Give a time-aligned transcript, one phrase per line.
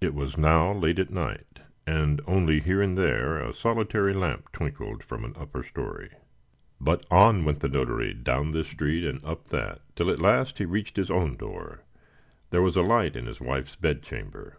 [0.00, 5.04] It was now late at night, and only here and there a solitary lamp twinkled
[5.04, 6.10] from an upper story.
[6.80, 10.64] But on went the notary, down this street and up that, till at last he
[10.64, 11.84] reached his own door.
[12.50, 14.58] There was a light in his wife's bedchamber.